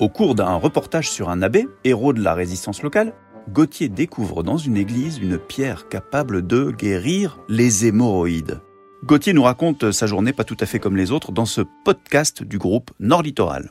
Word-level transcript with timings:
Au 0.00 0.08
cours 0.08 0.34
d'un 0.34 0.54
reportage 0.56 1.10
sur 1.10 1.28
un 1.30 1.42
abbé, 1.42 1.68
héros 1.84 2.12
de 2.12 2.22
la 2.22 2.34
résistance 2.34 2.82
locale, 2.82 3.14
Gauthier 3.50 3.88
découvre 3.88 4.42
dans 4.42 4.56
une 4.56 4.76
église 4.76 5.18
une 5.18 5.38
pierre 5.38 5.88
capable 5.88 6.46
de 6.46 6.70
guérir 6.70 7.38
les 7.48 7.86
hémorroïdes. 7.86 8.60
Gauthier 9.04 9.32
nous 9.32 9.42
raconte 9.42 9.90
sa 9.90 10.06
journée 10.06 10.32
pas 10.32 10.44
tout 10.44 10.56
à 10.60 10.66
fait 10.66 10.78
comme 10.78 10.96
les 10.96 11.10
autres 11.10 11.32
dans 11.32 11.44
ce 11.44 11.60
podcast 11.84 12.42
du 12.42 12.58
groupe 12.58 12.90
Nord 13.00 13.22
Littoral. 13.22 13.70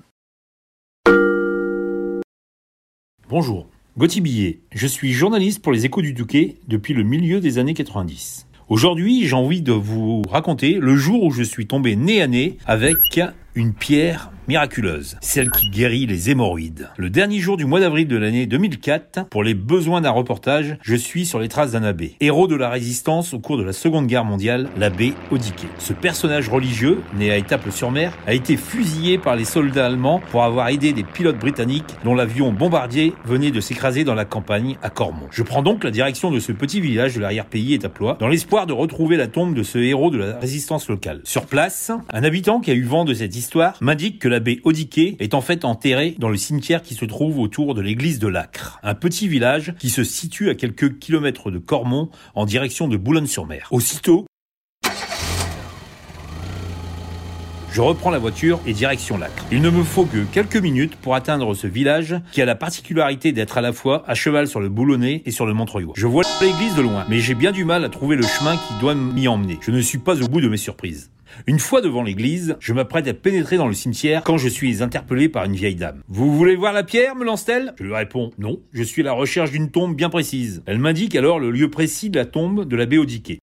Bonjour, 3.29 3.69
Gauthier 3.97 4.21
Billet. 4.21 4.59
Je 4.73 4.87
suis 4.87 5.13
journaliste 5.13 5.61
pour 5.61 5.71
les 5.71 5.85
Échos 5.85 6.01
du 6.01 6.13
Touquet 6.13 6.57
depuis 6.67 6.93
le 6.93 7.03
milieu 7.03 7.39
des 7.39 7.59
années 7.59 7.73
90. 7.73 8.47
Aujourd'hui, 8.67 9.27
j'ai 9.27 9.35
envie 9.35 9.61
de 9.61 9.71
vous 9.71 10.21
raconter 10.29 10.75
le 10.79 10.95
jour 10.95 11.23
où 11.23 11.31
je 11.31 11.43
suis 11.43 11.67
tombé 11.67 11.95
nez 11.95 12.21
à 12.21 12.27
nez 12.27 12.57
avec 12.65 13.21
une 13.55 13.73
pierre 13.73 14.31
miraculeuse, 14.47 15.17
celle 15.21 15.49
qui 15.49 15.69
guérit 15.69 16.07
les 16.07 16.29
hémorroïdes. 16.29 16.89
Le 16.97 17.09
dernier 17.09 17.39
jour 17.39 17.57
du 17.57 17.65
mois 17.65 17.79
d'avril 17.79 18.07
de 18.07 18.17
l'année 18.17 18.47
2004, 18.47 19.29
pour 19.29 19.43
les 19.43 19.53
besoins 19.53 20.01
d'un 20.01 20.09
reportage, 20.09 20.77
je 20.81 20.95
suis 20.95 21.25
sur 21.25 21.39
les 21.39 21.47
traces 21.47 21.71
d'un 21.71 21.83
abbé, 21.83 22.15
héros 22.19 22.47
de 22.47 22.55
la 22.55 22.69
résistance 22.69 23.33
au 23.33 23.39
cours 23.39 23.57
de 23.57 23.63
la 23.63 23.71
Seconde 23.71 24.07
Guerre 24.07 24.25
mondiale, 24.25 24.69
l'abbé 24.77 25.13
Odiké. 25.31 25.67
Ce 25.77 25.93
personnage 25.93 26.49
religieux, 26.49 27.01
né 27.17 27.31
à 27.31 27.37
Étaples-sur-Mer, 27.37 28.17
a 28.27 28.33
été 28.33 28.57
fusillé 28.57 29.17
par 29.17 29.35
les 29.35 29.45
soldats 29.45 29.85
allemands 29.85 30.21
pour 30.31 30.43
avoir 30.43 30.69
aidé 30.69 30.91
des 30.91 31.03
pilotes 31.03 31.39
britanniques 31.39 31.95
dont 32.03 32.15
l'avion 32.15 32.51
bombardier 32.51 33.13
venait 33.25 33.51
de 33.51 33.61
s'écraser 33.61 34.03
dans 34.03 34.15
la 34.15 34.25
campagne 34.25 34.77
à 34.81 34.89
Cormont. 34.89 35.27
Je 35.31 35.43
prends 35.43 35.61
donc 35.61 35.83
la 35.83 35.91
direction 35.91 36.31
de 36.31 36.39
ce 36.39 36.51
petit 36.51 36.81
village 36.81 37.15
de 37.15 37.21
l'arrière-pays 37.21 37.75
étaplois 37.75 38.17
dans 38.19 38.27
l'espoir 38.27 38.65
de 38.65 38.73
retrouver 38.73 39.17
la 39.17 39.27
tombe 39.27 39.53
de 39.53 39.63
ce 39.63 39.77
héros 39.77 40.09
de 40.09 40.17
la 40.17 40.39
résistance 40.39 40.89
locale. 40.89 41.21
Sur 41.23 41.45
place, 41.45 41.91
un 42.11 42.23
habitant 42.23 42.59
qui 42.59 42.71
a 42.71 42.73
eu 42.73 42.83
vent 42.83 43.05
de 43.05 43.13
cette 43.13 43.35
m'indique 43.81 44.19
que 44.19 44.27
la 44.27 44.37
l'abbé 44.37 44.61
Odiké 44.63 45.17
est 45.19 45.33
en 45.33 45.41
fait 45.41 45.65
enterré 45.65 46.15
dans 46.17 46.29
le 46.29 46.37
cimetière 46.37 46.81
qui 46.81 46.95
se 46.95 47.05
trouve 47.05 47.39
autour 47.39 47.75
de 47.75 47.81
l'église 47.81 48.19
de 48.19 48.27
Lacre, 48.27 48.79
un 48.81 48.95
petit 48.95 49.27
village 49.27 49.73
qui 49.77 49.89
se 49.89 50.03
situe 50.03 50.49
à 50.49 50.55
quelques 50.55 50.99
kilomètres 50.99 51.51
de 51.51 51.59
Cormont 51.59 52.09
en 52.33 52.45
direction 52.45 52.87
de 52.87 52.97
Boulogne-sur-Mer. 52.97 53.67
Aussitôt, 53.71 54.25
Je 57.73 57.79
reprends 57.79 58.09
la 58.09 58.19
voiture 58.19 58.59
et 58.65 58.73
direction 58.73 59.17
Lacre. 59.17 59.45
Il 59.49 59.61
ne 59.61 59.69
me 59.69 59.81
faut 59.81 60.03
que 60.03 60.25
quelques 60.25 60.57
minutes 60.57 60.97
pour 60.97 61.15
atteindre 61.15 61.53
ce 61.53 61.67
village 61.67 62.17
qui 62.33 62.41
a 62.41 62.45
la 62.45 62.55
particularité 62.55 63.31
d'être 63.31 63.57
à 63.57 63.61
la 63.61 63.71
fois 63.71 64.03
à 64.07 64.13
cheval 64.13 64.49
sur 64.49 64.59
le 64.59 64.67
Boulonnais 64.67 65.21
et 65.25 65.31
sur 65.31 65.45
le 65.45 65.53
Montreuil. 65.53 65.85
Je 65.95 66.05
vois 66.05 66.23
l'église 66.41 66.75
de 66.75 66.81
loin, 66.81 67.05
mais 67.07 67.19
j'ai 67.19 67.33
bien 67.33 67.53
du 67.53 67.63
mal 67.63 67.85
à 67.85 67.89
trouver 67.89 68.17
le 68.17 68.23
chemin 68.23 68.57
qui 68.57 68.73
doit 68.81 68.93
m'y 68.93 69.29
emmener. 69.29 69.57
Je 69.61 69.71
ne 69.71 69.79
suis 69.79 69.99
pas 69.99 70.21
au 70.21 70.27
bout 70.27 70.41
de 70.41 70.49
mes 70.49 70.57
surprises. 70.57 71.11
Une 71.47 71.59
fois 71.59 71.81
devant 71.81 72.03
l'église, 72.03 72.55
je 72.59 72.73
m'apprête 72.73 73.07
à 73.07 73.13
pénétrer 73.13 73.57
dans 73.57 73.67
le 73.67 73.73
cimetière 73.73 74.23
quand 74.23 74.37
je 74.37 74.49
suis 74.49 74.83
interpellé 74.83 75.29
par 75.29 75.45
une 75.45 75.55
vieille 75.55 75.75
dame. 75.75 76.01
Vous 76.07 76.35
voulez 76.35 76.55
voir 76.55 76.73
la 76.73 76.83
pierre, 76.83 77.15
me 77.15 77.25
lance-t-elle? 77.25 77.73
Je 77.77 77.83
lui 77.83 77.93
réponds 77.93 78.31
non, 78.37 78.59
je 78.73 78.83
suis 78.83 79.01
à 79.01 79.05
la 79.05 79.13
recherche 79.13 79.51
d'une 79.51 79.71
tombe 79.71 79.95
bien 79.95 80.09
précise. 80.09 80.63
Elle 80.65 80.79
m'indique 80.79 81.15
alors 81.15 81.39
le 81.39 81.51
lieu 81.51 81.69
précis 81.69 82.09
de 82.09 82.19
la 82.19 82.25
tombe 82.25 82.65
de 82.65 82.75
l'abbé 82.75 82.97
Odiquet. 82.97 83.39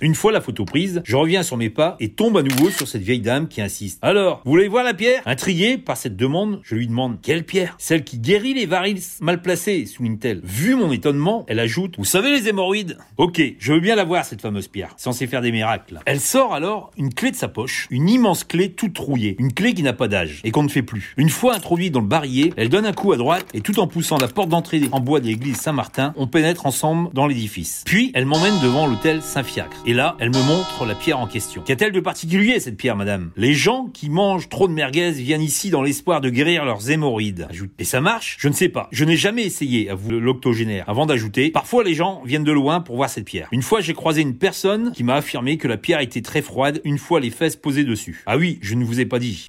Une 0.00 0.14
fois 0.14 0.32
la 0.32 0.40
photo 0.40 0.64
prise, 0.64 1.02
je 1.04 1.16
reviens 1.16 1.42
sur 1.42 1.56
mes 1.56 1.70
pas 1.70 1.96
et 2.00 2.08
tombe 2.08 2.36
à 2.36 2.42
nouveau 2.42 2.70
sur 2.70 2.88
cette 2.88 3.02
vieille 3.02 3.20
dame 3.20 3.46
qui 3.46 3.60
insiste. 3.60 3.98
Alors, 4.02 4.40
vous 4.44 4.50
voulez 4.50 4.66
voir 4.66 4.84
la 4.84 4.94
pierre? 4.94 5.22
Intrigué 5.26 5.78
par 5.78 5.96
cette 5.96 6.16
demande, 6.16 6.60
je 6.62 6.74
lui 6.74 6.86
demande 6.86 7.18
quelle 7.20 7.44
pierre? 7.44 7.76
Celle 7.78 8.02
qui 8.02 8.18
guérit 8.18 8.54
les 8.54 8.66
varices 8.66 9.18
mal 9.20 9.42
placées, 9.42 9.86
souligne-t-elle. 9.86 10.40
Vu 10.42 10.74
mon 10.74 10.90
étonnement, 10.92 11.44
elle 11.46 11.60
ajoute 11.60 11.94
Vous 11.98 12.04
savez 12.04 12.30
les 12.30 12.48
hémorroïdes? 12.48 12.96
Ok, 13.16 13.40
je 13.58 13.72
veux 13.72 13.80
bien 13.80 13.94
la 13.94 14.04
voir 14.04 14.24
cette 14.24 14.40
fameuse 14.40 14.68
pierre, 14.68 14.94
censée 14.96 15.26
faire 15.26 15.42
des 15.42 15.52
miracles. 15.52 16.00
Elle 16.06 16.20
sort 16.20 16.54
alors 16.54 16.90
une 16.96 17.12
clé 17.12 17.30
de 17.30 17.36
sa 17.36 17.48
poche, 17.48 17.86
une 17.90 18.08
immense 18.08 18.44
clé 18.44 18.72
toute 18.72 18.98
rouillée, 18.98 19.36
une 19.38 19.52
clé 19.52 19.74
qui 19.74 19.82
n'a 19.82 19.92
pas 19.92 20.08
d'âge 20.08 20.40
et 20.42 20.50
qu'on 20.50 20.62
ne 20.62 20.68
fait 20.68 20.82
plus. 20.82 21.14
Une 21.16 21.30
fois 21.30 21.54
introduite 21.54 21.92
dans 21.92 22.00
le 22.00 22.06
barillet, 22.06 22.52
elle 22.56 22.70
donne 22.70 22.86
un 22.86 22.92
coup 22.92 23.12
à 23.12 23.16
droite 23.16 23.46
et 23.54 23.60
tout 23.60 23.78
en 23.78 23.86
poussant 23.86 24.18
la 24.18 24.28
porte 24.28 24.48
d'entrée 24.48 24.82
en 24.90 25.00
bois 25.00 25.20
de 25.20 25.26
l'église 25.26 25.56
Saint-Martin, 25.56 26.14
on 26.16 26.26
pénètre 26.26 26.66
ensemble 26.66 27.12
dans 27.12 27.26
l'édifice. 27.26 27.82
Puis 27.84 28.10
elle 28.14 28.26
m'emmène 28.26 28.58
devant 28.62 28.86
l'hôtel 28.86 29.22
Saint-Fiacre. 29.22 29.81
Et 29.84 29.94
là, 29.94 30.16
elle 30.20 30.30
me 30.30 30.42
montre 30.46 30.84
la 30.84 30.94
pierre 30.94 31.18
en 31.18 31.26
question. 31.26 31.60
Qu'a-t-elle 31.66 31.90
de 31.90 31.98
particulier 31.98 32.60
cette 32.60 32.76
pierre, 32.76 32.94
madame? 32.94 33.32
Les 33.36 33.52
gens 33.52 33.86
qui 33.92 34.10
mangent 34.10 34.48
trop 34.48 34.68
de 34.68 34.72
merguez 34.72 35.10
viennent 35.10 35.42
ici 35.42 35.70
dans 35.70 35.82
l'espoir 35.82 36.20
de 36.20 36.30
guérir 36.30 36.64
leurs 36.64 36.88
hémorroïdes. 36.88 37.48
Ajoute. 37.50 37.72
Et 37.80 37.84
ça 37.84 38.00
marche? 38.00 38.36
Je 38.38 38.46
ne 38.46 38.52
sais 38.52 38.68
pas. 38.68 38.88
Je 38.92 39.04
n'ai 39.04 39.16
jamais 39.16 39.42
essayé, 39.42 39.90
avoue 39.90 40.12
l'octogénaire. 40.12 40.88
Avant 40.88 41.04
d'ajouter, 41.04 41.50
parfois 41.50 41.82
les 41.82 41.94
gens 41.94 42.22
viennent 42.24 42.44
de 42.44 42.52
loin 42.52 42.80
pour 42.80 42.94
voir 42.94 43.10
cette 43.10 43.24
pierre. 43.24 43.48
Une 43.50 43.62
fois, 43.62 43.80
j'ai 43.80 43.92
croisé 43.92 44.22
une 44.22 44.38
personne 44.38 44.92
qui 44.92 45.02
m'a 45.02 45.16
affirmé 45.16 45.56
que 45.56 45.66
la 45.66 45.76
pierre 45.76 46.00
était 46.00 46.22
très 46.22 46.42
froide 46.42 46.80
une 46.84 46.98
fois 46.98 47.18
les 47.18 47.30
fesses 47.30 47.56
posées 47.56 47.84
dessus. 47.84 48.22
Ah 48.26 48.36
oui, 48.36 48.60
je 48.62 48.76
ne 48.76 48.84
vous 48.84 49.00
ai 49.00 49.06
pas 49.06 49.18
dit. 49.18 49.48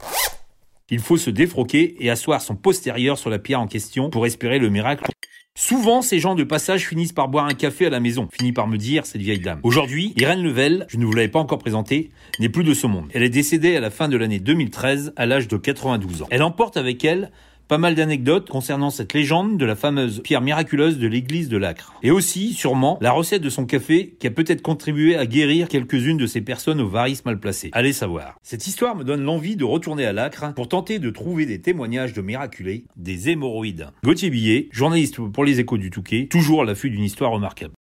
Il 0.90 1.00
faut 1.00 1.18
se 1.18 1.30
défroquer 1.30 1.96
et 2.00 2.10
asseoir 2.10 2.42
son 2.42 2.56
postérieur 2.56 3.20
sur 3.20 3.30
la 3.30 3.38
pierre 3.38 3.62
en 3.62 3.68
question 3.68 4.10
pour 4.10 4.26
espérer 4.26 4.58
le 4.58 4.70
miracle. 4.70 5.06
Souvent, 5.56 6.02
ces 6.02 6.18
gens 6.18 6.34
de 6.34 6.44
passage 6.44 6.88
finissent 6.88 7.14
par 7.14 7.28
boire 7.28 7.46
un 7.46 7.54
café 7.54 7.86
à 7.86 7.92
la 7.92 8.00
maison, 8.00 8.28
finit 8.32 8.54
par 8.54 8.68
me 8.68 8.76
dire 8.76 9.06
cette 9.06 9.22
vieille 9.22 9.40
dame. 9.40 9.60
Aujourd'hui, 9.62 10.12
Irène 10.18 10.42
Level, 10.42 10.88
je 10.90 10.98
ne 10.98 11.06
vous 11.06 11.14
l'avais 11.14 11.28
pas 11.28 11.38
encore 11.38 11.60
présentée, 11.60 12.10
n'est 12.40 12.50
plus 12.50 12.64
de 12.64 12.74
ce 12.74 12.88
monde. 12.88 13.06
Elle 13.14 13.22
est 13.22 13.30
décédée 13.30 13.76
à 13.76 13.80
la 13.80 13.92
fin 13.92 14.10
de 14.10 14.18
l'année 14.18 14.40
2013 14.40 15.14
à 15.16 15.28
l'âge 15.28 15.48
de 15.48 15.56
92 15.58 16.24
ans. 16.24 16.28
Elle 16.32 16.42
emporte 16.42 16.76
avec 16.76 17.06
elle 17.06 17.30
pas 17.68 17.78
mal 17.78 17.96
d'anecdotes 17.96 18.50
concernant 18.50 18.90
cette 18.90 19.14
légende 19.14 19.58
de 19.58 19.66
la 19.66 19.76
fameuse 19.76 20.22
pierre 20.24 20.42
miraculeuse 20.42 20.98
de 20.98 21.08
l'église 21.08 21.50
de 21.50 21.58
Lacre. 21.58 21.94
Et 22.04 22.12
aussi, 22.12 22.54
sûrement, 22.54 22.98
la 23.02 23.12
recette 23.12 23.42
de 23.42 23.50
son 23.50 23.66
café 23.66 24.16
qui 24.20 24.28
a 24.28 24.32
peut-être 24.32 24.62
contribué 24.62 25.16
à 25.16 25.26
guérir 25.26 25.68
quelques-unes 25.68 26.18
de 26.18 26.28
ces 26.28 26.42
personnes 26.42 26.82
aux 26.82 26.88
varices 26.88 27.26
mal 27.26 27.40
placées. 27.40 27.70
Allez 27.74 27.94
savoir. 27.94 28.36
Cette 28.44 28.68
histoire 28.68 28.96
me 28.96 29.04
donne 29.04 29.24
l'envie 29.24 29.56
de 29.56 29.64
retourner 29.64 30.06
à 30.06 30.14
Lacre 30.14 30.54
pour 30.54 30.68
tenter 30.68 31.00
de 31.00 31.10
trouver 31.10 31.46
des 31.46 31.62
témoignages 31.62 32.14
de 32.14 32.22
miraculés, 32.22 32.86
des 32.96 33.30
hémorroïdes. 33.30 33.88
Gauthier 34.04 34.30
Billet, 34.30 34.70
journaliste 34.72 35.20
pour 35.20 35.46
les 35.46 35.60
échos 35.60 35.78
du 35.78 35.90
Touquet, 35.90 36.28
toujours 36.30 36.62
à 36.62 36.66
l'affût 36.66 36.90
d'une 36.90 37.04
histoire 37.04 37.32
remarquable. 37.32 37.74